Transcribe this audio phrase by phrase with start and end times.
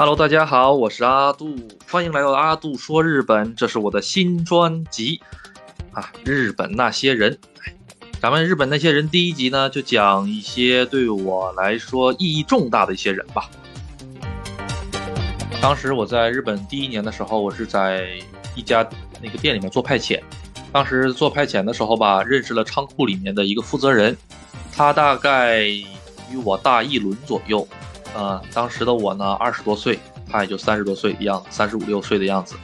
[0.00, 1.54] Hello，大家好，我是阿杜，
[1.86, 5.20] 欢迎来到阿杜说日本，这是我的新专辑
[5.92, 7.38] 啊，日本那些人。
[8.18, 13.50] 咱们日本那些人第一集呢，就讲一些对我来说意义重大的一些人吧。
[15.60, 18.08] 当时我在日本第一年的时候，我是在
[18.54, 18.88] 一家
[19.20, 20.18] 那个店里面做派遣。
[20.72, 24.16] 当时做派遣的时候吧，认识了仓库里面的一个负责人，
[24.74, 27.68] 他大概与我大一轮左右。
[28.14, 32.56] 呃，当时的我呢，二十多岁，他也就三十多岁的样，三十五六岁的样子。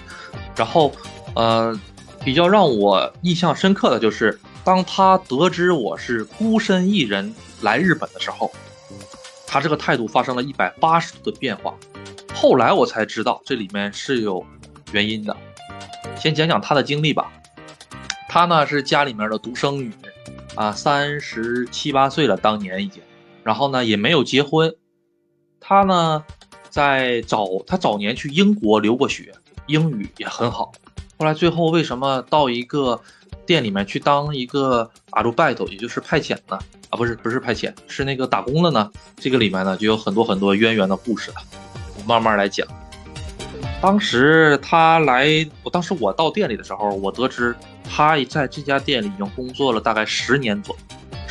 [0.56, 0.92] 然后，
[1.34, 1.78] 呃，
[2.24, 7.32] 比较让我印象深刻的就是，当他得知我是孤身一人
[7.62, 8.50] 来日本的时候，
[9.46, 11.74] 他这个态度发生了一百八十度的变化。
[12.34, 14.44] 后来我才知道，这里面是有
[14.92, 15.36] 原因的。
[16.18, 17.32] 先讲讲他的经历吧。
[18.28, 19.92] 他呢是家里面的独生女，
[20.54, 23.02] 啊，三十七八岁了，当年已经，
[23.42, 24.74] 然后呢也没有结婚。
[25.68, 26.22] 他呢，
[26.70, 29.34] 在早他早年去英国留过学，
[29.66, 30.70] 英语也很好。
[31.18, 33.00] 后来最后为什么到一个
[33.44, 36.56] 店里面去当一个阿鲁拜托，也就是派遣呢？
[36.90, 38.88] 啊，不是不是派遣，是那个打工了呢？
[39.16, 41.36] 这个里面呢就有很多很多渊源的故事了，
[42.06, 42.64] 慢慢来讲。
[43.82, 45.26] 当时他来，
[45.64, 50.76] 我当时我到店里的时候，我得知他在这家店里已经工作了大概十年左，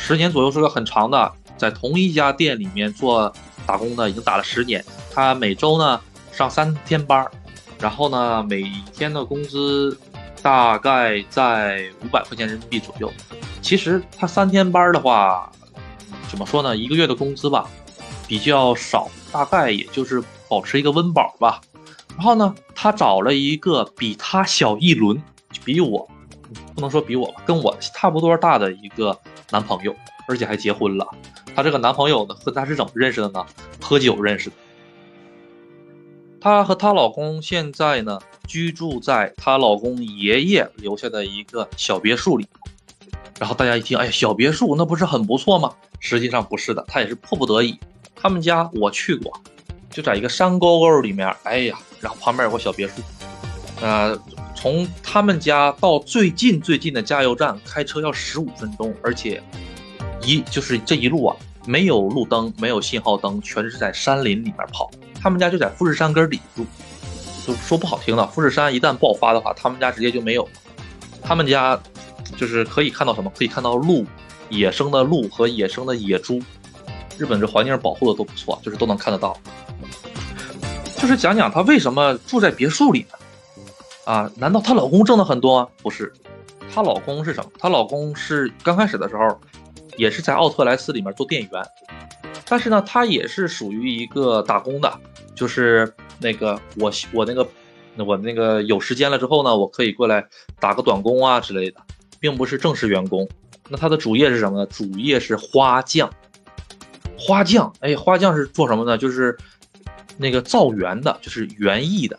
[0.06, 3.34] 十年左右是个很长的，在同一家店里面做。
[3.66, 4.84] 打工呢，已经打了十年。
[5.12, 7.32] 他每周呢上三天班儿
[7.80, 8.62] 然后呢每
[8.92, 9.98] 天的工资
[10.40, 13.12] 大概在五百块钱人民币左右。
[13.60, 15.50] 其实他三天班的话，
[16.28, 16.76] 怎么说呢？
[16.76, 17.68] 一个月的工资吧
[18.28, 21.60] 比较少，大概也就是保持一个温饱吧。
[22.16, 25.20] 然后呢，他找了一个比他小一轮，
[25.64, 26.08] 比我
[26.72, 29.18] 不能说比我吧，跟我差不多大的一个
[29.50, 29.94] 男朋友，
[30.28, 31.06] 而且还结婚了。
[31.54, 33.44] 她这个男朋友呢，和她是怎么认识的呢？
[33.80, 34.56] 喝酒认识的。
[36.40, 42.46] 她和她老公现在呢，居住在她老公爷爷留下的一个小别墅里。
[43.38, 45.72] 然后大家一听，哎呀，小别墅那不是很不错吗？
[46.00, 47.78] 实际上不是的，她也是迫不得已。
[48.14, 49.32] 他们家我去过，
[49.90, 53.02] 就在一个山沟沟里面，哎呀，然后旁边有个小别墅。
[53.80, 54.18] 呃，
[54.56, 59.40] 从他们家到最近最近的加油站开车要十五分钟，而且。
[60.22, 61.36] 一就是这一路啊，
[61.66, 64.90] 没有路灯，没有信号灯，全是在山林里面跑。
[65.20, 66.66] 他们家就在富士山根底住，
[67.46, 70.48] 就说不好听的，富士山一旦爆发的话，他们家直接就没有了。
[71.22, 71.78] 他们家
[72.36, 73.30] 就是可以看到什么？
[73.38, 74.04] 可以看到鹿，
[74.48, 76.42] 野生的鹿和野生的野猪。
[77.16, 79.38] 日本这环境保护的都不错，就是都能看得到。
[80.98, 83.18] 就是讲讲他为什么住在别墅里呢？
[84.06, 85.68] 啊，难道她老公挣的很多吗？
[85.82, 86.10] 不是，
[86.72, 87.50] 她老公是什么？
[87.58, 89.38] 她老公是刚开始的时候。
[89.98, 91.66] 也是在奥特莱斯里面做店员，
[92.46, 94.92] 但是呢，他也是属于一个打工的，
[95.34, 95.90] 就是
[96.20, 97.48] 那个我我那个
[98.04, 100.22] 我那个有时间了之后呢，我可以过来
[100.60, 101.80] 打个短工啊之类的，
[102.20, 103.26] 并不是正式员工。
[103.70, 104.66] 那他的主业是什么呢？
[104.66, 106.12] 主业是花匠。
[107.18, 108.98] 花匠，哎，花匠是做什么呢？
[108.98, 109.34] 就是
[110.18, 112.18] 那个造园的，就是园艺的。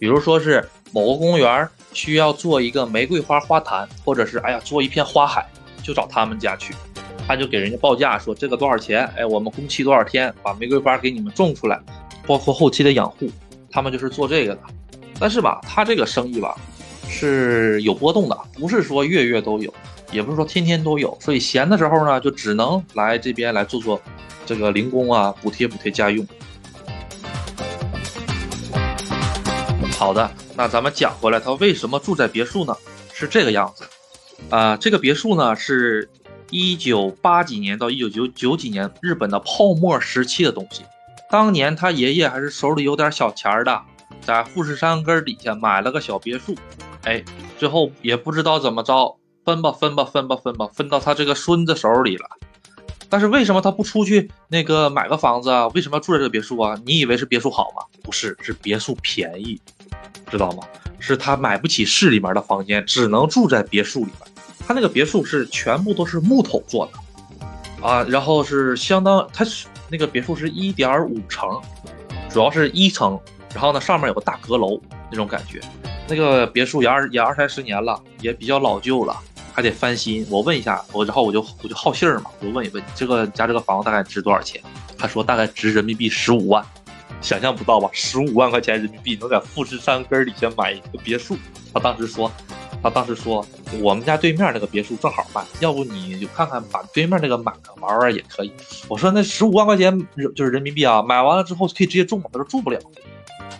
[0.00, 5.46] 比如说是某个公园需要做一个玫瑰花花坛，或者是哎呀做一片花海，
[5.82, 6.74] 就找他们家去。
[7.26, 9.04] 他就给人家报价说这个多少钱？
[9.16, 10.32] 哎，我们工期多少天？
[10.42, 11.78] 把玫瑰花给你们种出来，
[12.26, 13.30] 包括后期的养护，
[13.70, 14.60] 他们就是做这个的。
[15.20, 16.56] 但是吧，他这个生意吧
[17.06, 19.72] 是有波动的，不是说月月都有，
[20.10, 21.14] 也不是说天天都有。
[21.20, 24.00] 所以闲的时候呢，就只能来这边来做做
[24.46, 26.26] 这个零工啊，补贴补贴家用。
[29.98, 32.72] 好的，那咱们讲回来，他为什么住在别墅呢？
[33.12, 33.84] 是这个样子，
[34.48, 36.08] 啊，这个别墅呢是。
[36.50, 40.82] 一九八几年到一九九九几年，日本的泡沫时期的东西。
[41.28, 43.82] 当年他爷爷还是手里有点小钱儿的，
[44.22, 46.54] 在富士山根底下买了个小别墅。
[47.02, 47.22] 哎，
[47.58, 52.24] 最后也不知道怎么着，分吧分吧分吧分吧，分到他这个孙子手里了。
[53.10, 55.68] 但是为什么他不出去那个买个房子啊？
[55.74, 56.80] 为什么要住在这个别墅啊？
[56.86, 57.82] 你以为是别墅好吗？
[58.02, 59.60] 不是，是别墅便宜，
[60.30, 60.62] 知道吗？
[61.00, 64.14] 是他买不起市里面的房间，只能住在别墅里面。
[64.66, 71.48] 他那个别墅是全部都是木头做的，啊，然后是相当，他是那个别墅是一点五层，
[72.28, 73.18] 主要是一层，
[73.54, 74.78] 然后呢上面有个大阁楼
[75.10, 75.60] 那种感觉。
[76.08, 79.16] 那个别墅也二也二三十年了，也比较老旧了，
[79.52, 80.26] 还得翻新。
[80.28, 84.60] 我问一下我，然后我就我就好信儿嘛，我就问一问这个家这个房子大概值多少钱？
[84.98, 86.64] 他说大概值人民币十五万，
[87.20, 87.88] 想象不到吧？
[87.92, 91.36] 十五万块钱人民币能在富士山根底下买一个别墅。
[91.72, 92.30] 他当时说。
[92.80, 93.44] 他当时说，
[93.82, 98.52] 我们家对面那个别墅正好卖，要不你就看看把对面那个买了玩玩也可以。
[98.86, 100.00] 我说那十五万块钱
[100.36, 102.26] 就是人民币啊，买完了之后可以直接住吗？
[102.32, 102.78] 他说住不了，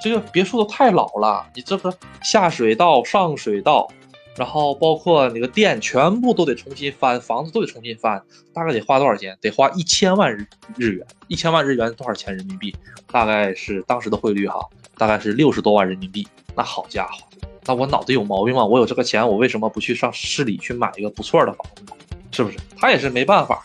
[0.00, 3.88] 这个别墅都太老了，你这个下水道、上水道，
[4.36, 8.22] 然后包括那个店全部都得重新翻，房子都得重新翻，
[8.52, 9.36] 大概得花多少钱？
[9.40, 10.46] 得花一千万日
[10.76, 12.75] 日元，一千万日元多少钱人民币？
[13.10, 14.60] 大概是当时的汇率哈，
[14.96, 16.26] 大概是六十多万人民币。
[16.54, 17.25] 那好家伙！
[17.64, 18.64] 那我脑子有毛病吗？
[18.64, 21.92] 我有这个钱，我为什么不去上市里去买一个不错的房子？
[22.31, 22.58] 是不是？
[22.76, 23.62] 他也是没办法，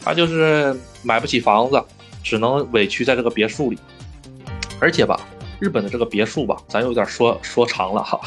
[0.00, 1.82] 他就是买不起房子，
[2.22, 3.78] 只能委屈在这个别墅里。
[4.80, 5.20] 而且吧，
[5.60, 8.20] 日本的这个别墅吧，咱有点说说长了哈。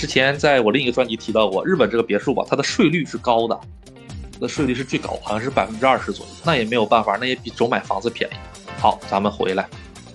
[0.00, 3.60] 之前在我另一个专辑提到过，日本这个别墅吧，它的税率是高的，
[4.40, 6.32] 那税率是最高，好像是百分之二十左右。
[6.42, 8.32] 那也没有办法，那也比总买房子便宜。
[8.78, 9.68] 好，咱们回来，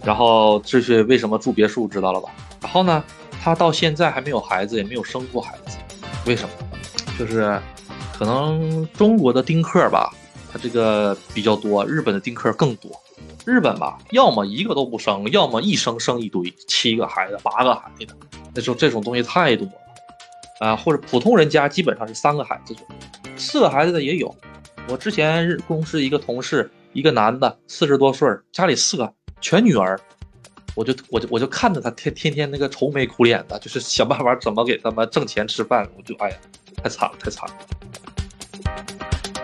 [0.03, 2.29] 然后这是为什么住别墅，知道了吧？
[2.63, 3.03] 然后呢？
[3.39, 5.77] 他到现在还没有孩子，也没有生过孩子，
[6.25, 6.49] 为什么？
[7.19, 7.61] 就是
[8.17, 10.11] 可能中国的丁克吧，
[10.51, 12.89] 他这个比较多，日本的丁克更多。
[13.45, 18.07] 日本吧，要么一个都不生，要么一生生一堆，七个孩子、八个孩子，
[18.55, 19.73] 那时候这种东西太多了
[20.59, 20.75] 啊。
[20.75, 22.95] 或者普通人家基本上是三个孩子左右，
[23.37, 24.33] 四个孩子的也有。
[24.87, 29.99] 我之前公司一个同事，一个男的，四十多岁，家里四个全女儿。
[30.75, 35.89] 我就我就我就看着他天天天那个愁眉苦脸的，就是想办法怎么给他们挣钱吃饭。
[35.97, 36.37] 我就哎呀，
[36.83, 37.55] 太惨了，太惨了。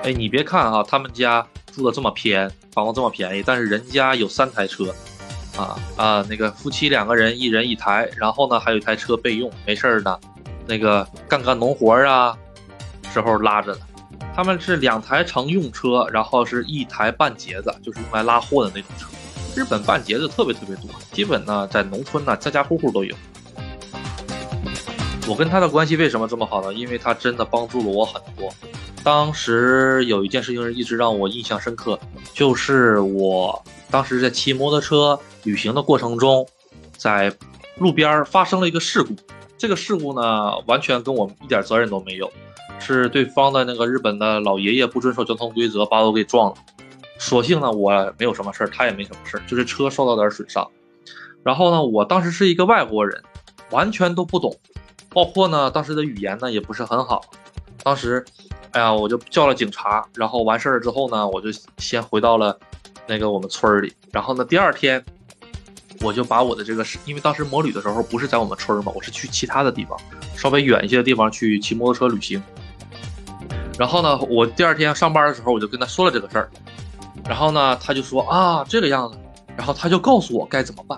[0.04, 4.94] 哎，你别看啊，他们家住的这么偏，房子这么便宜，但是人家有三台车，
[5.58, 10.18] 啊啊，那个夫妻两个人一人一台，然后呢还有一台车备用，没事儿呢，
[10.66, 12.38] 那个干干农活啊
[13.12, 13.82] 时候拉着的。
[14.34, 19.08] 他们是两台乘用车，然后是一台半截子，就是用来拉货的那种车。
[19.54, 23.14] 日本半截子特别特别多，基本呢在农村呢家家户户都有。
[25.28, 26.74] 我跟他的关系为什么这么好呢？
[26.74, 28.50] 因为他真的帮助了我很多。
[29.04, 32.00] 当时有一件事情是一直让我印象深刻，
[32.34, 36.48] 就是我当时在骑摩托车旅行的过程中，
[36.98, 37.34] 在
[37.78, 39.16] 路边发生了一个事故。
[39.58, 42.32] 这个事故呢完全跟我们一点责任都没有，
[42.80, 46.56] 是对方的那个日本的老爷爷不遵守交通规则，把我给撞了。
[47.20, 50.68] 所幸呢，我没有什么事儿，他也没什么事儿，就是车受到点损伤。
[51.44, 53.22] 然后呢，我当时是一个外国人，
[53.70, 54.56] 完全都不懂，
[55.10, 57.22] 包括呢，当时的语言呢也不是很好。
[57.84, 58.26] 当时，
[58.72, 62.58] 哎呀，我就叫了警察，然后完事儿之后呢，我就先回到了
[63.06, 63.94] 那个我们村里。
[64.12, 65.04] 然后呢，第二天，
[66.02, 69.98] 我就把我的这个，因为当时摩旅的时候不是在我们村儿嘛，我是去其他的地方，
[70.36, 72.42] 稍微远一些的地方去骑摩托车旅行。
[73.78, 76.50] 然后呢，我第二天上班的时候，我就跟他说了这个事儿。
[77.26, 79.18] 然后呢，他就说啊这个样子，
[79.56, 80.98] 然后他就告诉我该怎么办，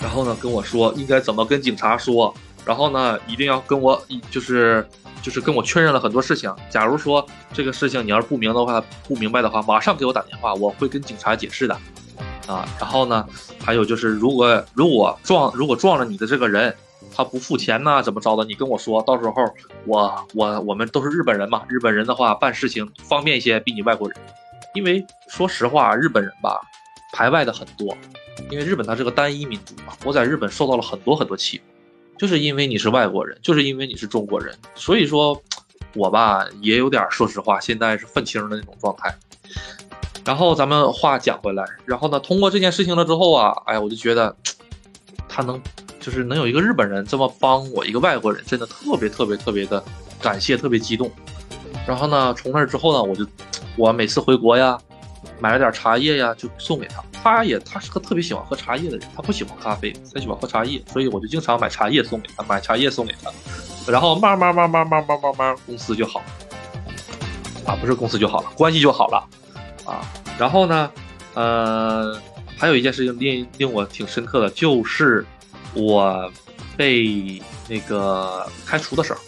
[0.00, 2.34] 然后呢跟我说应该怎么跟警察说，
[2.64, 4.86] 然后呢一定要跟我就是
[5.22, 6.52] 就是跟我确认了很多事情。
[6.70, 11.76] 假如说这个事情你要是不明的话不明白的话，马上给我打电话，我会跟警察解释的，
[12.48, 13.24] 啊，然后呢
[13.62, 16.74] 还有就是如果如果撞如果撞了你的这个人，
[17.14, 19.54] 他不付钱呢怎么着的，你跟我说到时候
[19.84, 24.16] 我我我们都是日本人嘛，日本人的话办事情方便一些，比你外国人。
[24.74, 26.60] 因为说实话，日本人吧，
[27.12, 27.96] 排外的很多。
[28.50, 31.64] 因为日本它是个单一民族嘛，我在日本受到了很多很多欺负，
[32.16, 35.42] 就是因为你是外国人，就是因为你是中国人，所以说，
[35.94, 39.12] 我吧也有点说实话，现在是愤青的那种状态。
[40.28, 44.36] 然后咱们话讲回来，然后呢，通过这件事情了之后啊，哎呀，我就觉得
[45.26, 45.58] 他能
[45.98, 49.82] 就是能有一个日本人这么帮我一个外国人，真的特别特别特别的
[50.20, 51.10] 感谢，特别激动。
[51.86, 53.26] 然后呢，从那之后呢，我就。
[53.78, 54.76] 我每次回国呀，
[55.40, 57.02] 买了点茶叶呀，就送给他。
[57.22, 63.30] 他也他是个特别喜欢喝茶叶的人，他不喜欢咖啡，他喜欢喝茶叶，所以我就经常买茶叶送给他，买茶叶送给他。
[63.90, 66.20] 然后慢慢慢慢慢慢慢慢，公司就好
[67.64, 69.24] 啊，不是公司就好了，关系就好了
[69.88, 70.00] 啊。
[70.38, 70.90] 然后呢，
[71.34, 72.20] 呃，
[72.56, 75.24] 还有一件事情令令我挺深刻的，就是
[75.74, 76.30] 我
[76.76, 79.20] 被那个开除的时候，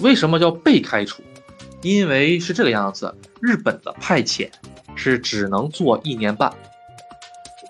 [0.00, 1.22] 为什么叫被开除？
[1.82, 4.48] 因为是这个样子，日本的派遣
[4.94, 6.52] 是只能做一年半，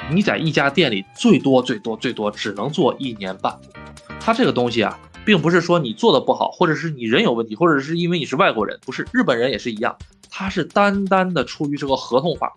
[0.08, 3.58] 你在一家店里最多最多最多只能做一年半。
[4.20, 9.96] 他这个东西啊，并不是说你做的不好，或者是你人有问题，或者是因为你是外国人，不是日本人也是一样，
[10.38, 12.55] 他是单单的出于这个合同法。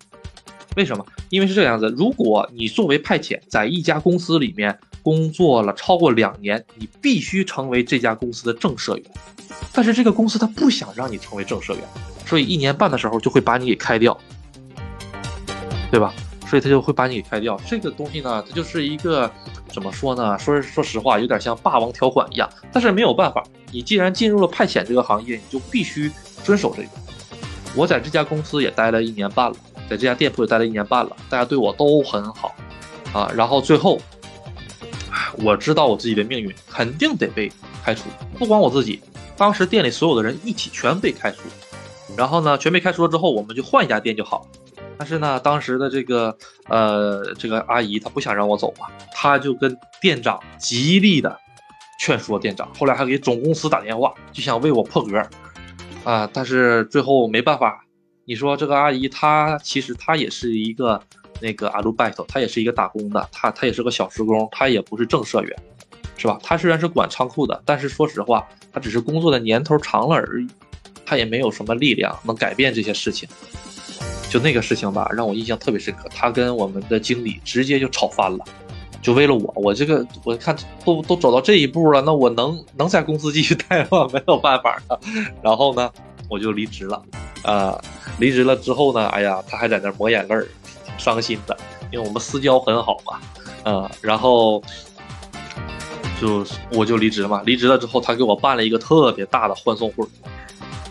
[0.75, 1.05] 为什么？
[1.29, 9.05] 因为是这个样子，如果你作为派遣在一家公司里面工作了超过两年，你必须成为这家公司的正社员。
[9.71, 11.83] 但是这个公司他不想让你成为正社员，
[12.25, 14.19] 所以一年半的时候就会把你给开掉，
[15.89, 16.13] 对吧？
[16.47, 17.57] 所以他就会把你给开掉。
[17.65, 19.31] 这个东西呢，它就是一个
[19.69, 20.37] 怎么说呢？
[20.37, 22.49] 说说实话，有点像霸王条款一样。
[22.73, 26.11] 但是没有办法，你既然进入了派遣这个行业，你就必须
[26.43, 26.89] 遵守这个。
[27.75, 29.55] 我在这家公司也待了一年半了，
[29.89, 32.53] 在这家店铺也待了一年半了，大家对我都很好
[33.13, 33.31] 啊。
[33.35, 33.99] 然后最后，
[35.37, 37.51] 我知道我自己的命运肯定得被
[37.83, 39.01] 开除，不光我自己，
[39.37, 41.37] 当时店里所有的人一起全被开除。
[42.17, 44.45] 然后呢，全被开除了之后，我们就换一家店就好。
[44.97, 46.35] 但是呢，当时的这个
[46.67, 51.39] 呃这个阿姨她不想让我走嘛，她就跟店长极力的
[51.99, 55.21] 劝说店长，后来还给总公司打电话，就想为我破格。
[56.09, 56.27] 啊！
[56.33, 57.85] 但是最后没办法，
[58.25, 60.99] 你说这个阿姨她其实她也是一个
[61.39, 65.55] 那个阿鲁拜托，她也是一个打工的，她她也是个小时工，她也不是正社员，
[66.17, 66.39] 是吧？
[66.41, 70.47] 她虽然是管仓库的，但是说实话，她只是工作的年头长了而已，
[71.05, 73.29] 她也没有什么力量能改变这些事情。
[74.31, 78.43] 就那个事情吧，让我印象特别深刻，她跟我们的经理直接就吵翻了。
[79.01, 84.07] 就为了我，我这个我看都都走到这一步了，那我能能在公司继续待吗？
[84.13, 84.99] 没有办法了。
[85.41, 85.89] 然后呢，
[86.29, 87.01] 我就离职了。
[87.43, 87.79] 啊，
[88.19, 90.45] 离职了之后呢，哎呀，他还在那抹眼泪儿，
[90.85, 91.57] 挺伤心的，
[91.91, 93.19] 因为我们私交很好嘛。
[93.63, 94.61] 嗯，然后
[96.19, 97.41] 就我就离职了嘛。
[97.45, 100.05] 离职了之后，他给我办了一个特别大的欢送会，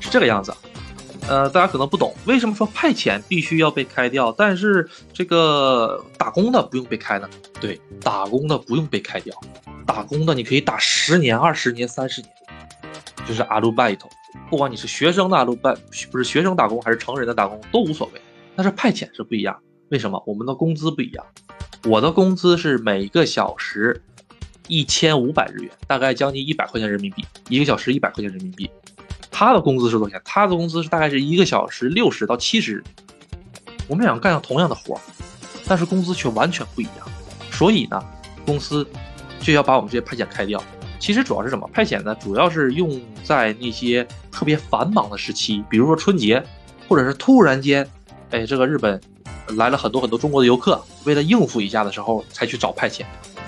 [0.00, 0.54] 是这个样子。
[1.28, 7.28] 呃，大家可能不懂为什么说派遣必须要被开掉，但是这个打工的不用被开呢？
[7.60, 9.38] 对，打工的不用被开掉，
[9.86, 12.32] 打工的你可以打十年、二十年、三十年，
[13.26, 14.08] 就是阿鲁拜头，
[14.48, 15.76] 不管你是学生的阿鲁拜，
[16.10, 18.20] 不是学生打工还是成人的打工都无所谓。
[18.56, 19.54] 但是派遣是不一样，
[19.90, 20.22] 为什么？
[20.26, 21.26] 我们的工资不一样，
[21.84, 24.02] 我的工资是每个小时
[24.66, 28.70] 一千五百日元，大概将近一百块钱人民币，一个小时一百块钱人民币。
[29.30, 30.20] 他的工资是多少钱？
[30.24, 32.82] 他的工资是大概是一个小时六十到七十。
[33.86, 35.00] 我们两个干同样的活儿，
[35.66, 37.08] 但是工资却完全不一样。
[37.50, 38.02] 所以呢，
[38.44, 38.86] 公司
[39.40, 40.62] 就要把我们这些派遣开掉。
[40.98, 41.68] 其实主要是什么？
[41.72, 46.44] 派遣呢，主要是用在那些特别繁忙的时期，比如说春节，
[46.88, 47.88] 或者是突然间，
[48.30, 49.00] 哎，这个日本
[49.56, 53.04] 来了很多很多中国的游客，为了应付一下的时候才去找派遣。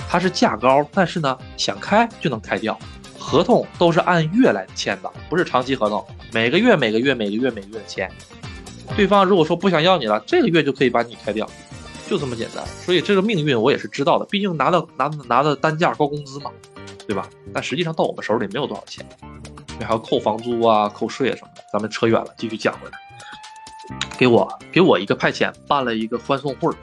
[0.08, 2.78] 它是价高，但是呢，想开就能开掉。
[3.30, 8.10] 合同都是按月来签的，不是长期合同，每个月每个月每个月每个月签。
[8.96, 11.48] 对方如果说不想要你了，这个月就可以把你开掉，
[12.08, 12.66] 就这么简单。
[12.66, 16.50] 所以这个命运我也是知道的，毕竟拿到拿拿的单价高工资嘛，
[17.06, 17.30] 对吧？
[17.54, 19.06] 但实际上到我们手里没有多少钱，
[19.78, 21.62] 还要扣房租啊、扣税啊什么的。
[21.72, 22.98] 咱们扯远了，继续讲回来。
[24.18, 26.74] 给我给我一个派遣办了一个欢送会儿，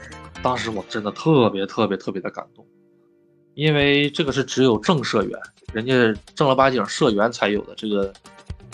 [0.42, 2.66] 当时我真的特别特别特别的感动，
[3.54, 5.38] 因为这个是只有正社员。
[5.74, 5.94] 人家
[6.34, 8.14] 正儿八经社员才有的这个，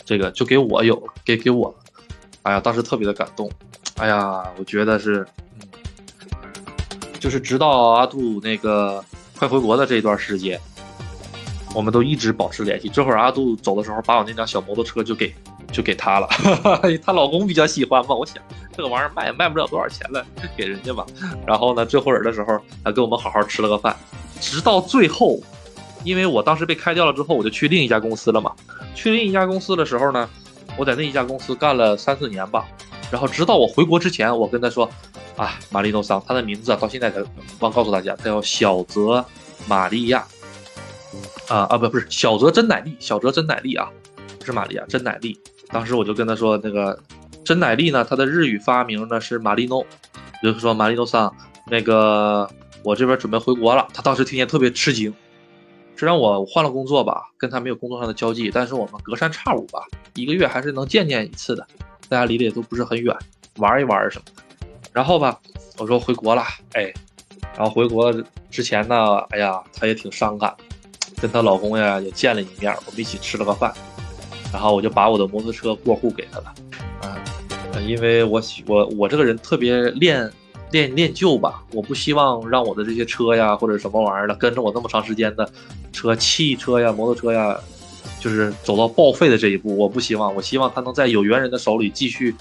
[0.05, 1.75] 这个就给我有，给给我了，
[2.43, 3.51] 哎呀，当时特别的感动，
[3.97, 5.25] 哎呀，我觉得是，
[5.59, 5.67] 嗯，
[7.19, 9.03] 就是直到阿杜那个
[9.35, 10.59] 快回国的这一段时间，
[11.73, 12.87] 我们都一直保持联系。
[12.87, 15.33] 这会儿阿杜走的时候，把我那辆小摩托车就给
[15.71, 16.27] 就给他了，
[17.03, 18.37] 她老公比较喜欢嘛，我想
[18.77, 20.23] 这个玩意儿卖也卖不了多少钱了，
[20.55, 21.03] 给人家吧。
[21.47, 23.95] 然后呢，这会儿的时候，还跟我们好好吃了个饭，
[24.39, 25.41] 直到最后。
[26.03, 28.51] 因为我当时被开掉了之后，我就去另一家公司了嘛。
[28.95, 30.29] 去另一家公司的时候呢，
[30.77, 32.65] 我在那一家公司干了三四年吧。
[33.11, 34.89] 然后直到我回国之前，我跟他说
[35.37, 37.23] ：“啊，玛丽诺桑，他的名字到现在才
[37.59, 39.23] 忘告诉大家，他叫小泽
[39.67, 40.25] 玛利亚。
[41.47, 43.87] 啊啊，不不是小泽真乃丽，小泽真乃丽啊，
[44.39, 45.37] 不是玛利亚真乃丽。
[45.67, 46.99] 当时我就跟他说，那个
[47.45, 49.85] 真乃丽呢，他的日语发明呢是玛丽诺，
[50.41, 51.31] 就是说玛丽诺桑，
[51.69, 52.49] 那个
[52.83, 53.87] 我这边准备回国了。
[53.93, 55.13] 他当时听见特别吃惊。”
[55.95, 59.85] 虽然我换了工作吧，跟他没有工作上的交际，但是我们隔三差五吧，
[60.15, 61.65] 一个月还是能见见一次的。
[62.09, 63.15] 大家离得也都不是很远，
[63.57, 64.67] 玩一玩什么的。
[64.91, 65.39] 然后吧，
[65.77, 66.93] 我说回国了，哎，
[67.55, 68.13] 然后回国
[68.49, 70.53] 之前呢，哎呀，她也挺伤感，
[71.21, 73.73] 跟她老公呀也见了一面，我们一起吃了个饭。
[74.51, 76.53] 然后我就把我的摩托车过户给她了，
[77.01, 77.17] 啊，
[77.87, 80.31] 因为我喜我我这个人特别恋。
[80.73, 85.47] 练练旧吧，我不希望让我的这些车呀或者什么玩意儿的跟着我那么长时间的
[85.91, 87.55] 车、汽车呀、摩托车呀，
[88.19, 90.33] 就是走到报废的这一步，我不希望。
[90.33, 92.35] 我希望它能在有缘人的手里继续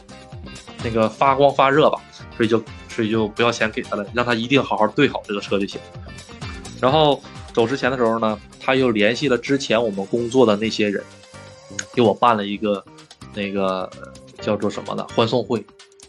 [0.82, 2.00] 那个发光发热吧，
[2.34, 5.78] 所以就所以就不要钱给他了，让他一定好好对好这个车就行。
[6.80, 7.22] 然后
[7.52, 11.04] 走之前的时候呢，他又联系了之前我们工作的那些人，
[11.94, 12.82] 给我办了一个
[13.34, 13.88] 那个
[14.40, 15.62] 叫做什么的欢送会，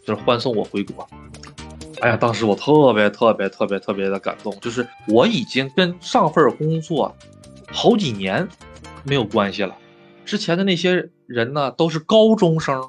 [0.06, 1.06] 就是欢送我回国。
[2.04, 7.16] 哎呀，当时我特别特别特别特别的感动，就是我已经跟上份工作
[7.72, 8.46] 好几年
[9.04, 9.74] 没有关系了，
[10.26, 12.84] 之前的那些人呢都是高中生，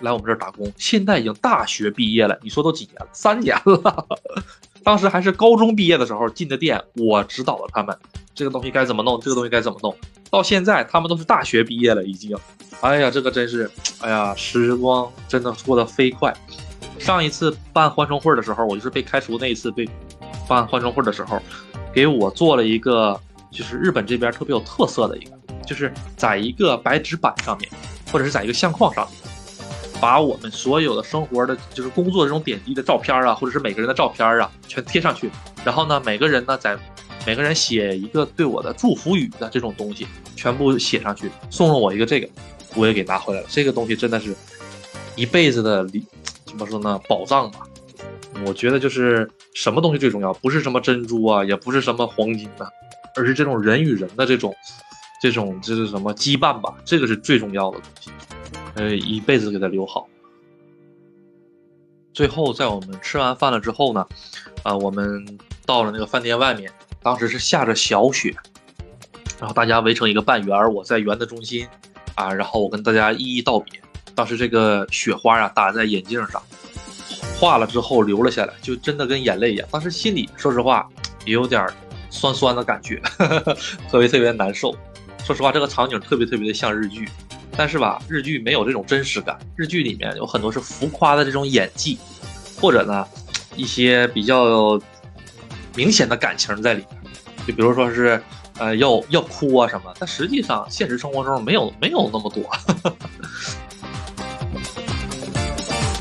[0.00, 2.38] 来我们这儿打工，现在已经大学毕业了。
[2.42, 3.08] 你说都几年了？
[3.14, 4.06] 三年了。
[4.84, 7.96] 当时还是高中毕业的时候进的店，我指导了他们
[8.34, 9.96] 这个东西该怎么弄，这个东西该怎么弄。
[10.30, 12.36] 到现在他们都是大学毕业了，已经。
[12.82, 13.70] 哎呀，这个真是，
[14.00, 16.36] 哎呀，时光真的过得飞快。
[16.98, 19.88] 上一次办欢送会的时候，我就是被开除那一次被
[20.48, 21.40] 办欢送会的时候，
[21.92, 23.18] 给我做了一个，
[23.50, 25.32] 就是日本这边特别有特色的一个，
[25.66, 27.70] 就是在一个白纸板上面，
[28.12, 29.14] 或者是在一个相框上面。
[30.00, 35.28] 把我们所有的生活的，就是工作这种点滴的照片啊，或者是每个人的照片啊，全贴上去。
[35.64, 36.78] 然后呢，每个人呢，在
[37.26, 42.28] 每个人写一个对我的祝福语的这种东西，全部写上去，送了我一个这个，
[42.76, 43.46] 我也给拿回来了。
[43.50, 44.32] 这个东西真的是
[45.16, 46.06] 一辈子的礼，
[46.48, 46.98] 怎么说呢？
[47.08, 47.60] 宝藏吧。
[48.46, 52.68] 我觉得就是什么东西最重要，不是什么珍珠啊，也不是什么黄金啊，
[53.16, 54.54] 而是这种人与人的这种，
[55.20, 56.74] 这种这是什么羁绊吧？
[56.84, 58.10] 这个是最重要的东西。
[58.74, 60.08] 呃，一辈子给他留好。
[62.12, 64.06] 最后，在我们吃完饭了之后呢，
[64.62, 66.70] 啊，我们到了那个饭店外面，
[67.02, 68.32] 当时是下着小雪，
[69.40, 71.66] 然后大家围成一个半圆，我在圆的中心，
[72.14, 73.80] 啊，然后我跟大家一一道别。
[74.18, 76.42] 当时这个雪花啊打在眼镜上，
[77.38, 79.68] 化了之后流了下来，就真的跟眼泪一样。
[79.70, 80.88] 当时心里说实话
[81.24, 81.64] 也有点
[82.10, 83.00] 酸酸的感觉，
[83.88, 84.74] 特别特别难受。
[85.24, 87.08] 说实话，这个场景特别特别的像日剧。
[87.56, 89.38] 但是吧，日剧没有这种真实感。
[89.54, 91.96] 日剧里面有很多是浮夸的这种演技，
[92.60, 93.06] 或者呢，
[93.54, 94.80] 一些比较
[95.76, 97.02] 明显的感情在里面。
[97.46, 98.20] 就比如说是，
[98.58, 99.94] 呃，要要哭啊什么。
[100.00, 102.42] 但实际上，现实生活中没有没有那么多。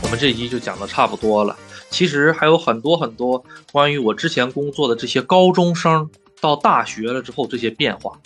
[0.07, 1.53] 我们这一集就讲的差不多了。
[1.89, 6.09] 其实还有很多很多关于我之前工作的这些高中生
[6.39, 8.17] 到大学了之后这些变化，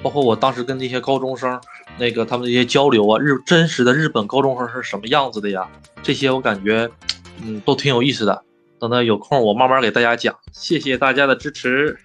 [0.00, 1.60] 包括我当时跟那些高中生。
[1.98, 5.68] 那个他们的一些交流啊，日真实的日本高中生是什么样子的呀？
[6.04, 6.88] 这些我感觉，
[7.42, 8.44] 嗯，都挺有意思的。
[8.78, 10.36] 等到有空我慢慢给大家讲。
[10.52, 11.98] 谢谢大家的支持。